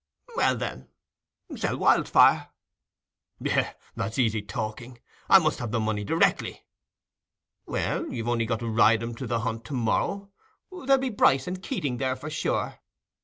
[0.35, 0.87] "Well, then,
[1.55, 2.47] sell Wildfire."
[3.39, 4.97] "Yes, that's easy talking.
[5.29, 6.65] I must have the money directly."
[7.67, 10.31] "Well, you've only got to ride him to the hunt to morrow.
[10.71, 12.79] There'll be Bryce and Keating there, for sure.